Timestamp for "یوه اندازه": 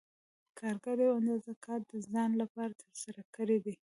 1.03-1.53